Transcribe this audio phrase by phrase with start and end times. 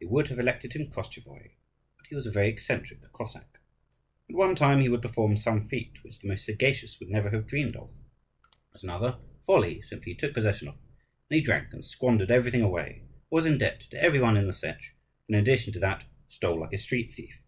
[0.00, 1.52] They would have elected him Koschevoi,
[1.96, 3.58] but he was a very eccentric Cossack.
[4.28, 7.46] At one time he would perform some feat which the most sagacious would never have
[7.46, 7.88] dreamed of.
[8.74, 9.16] At another,
[9.46, 10.82] folly simply took possession of him,
[11.30, 14.52] and he drank and squandered everything away, was in debt to every one in the
[14.52, 14.90] Setch,
[15.26, 17.40] and, in addition to that, stole like a street thief.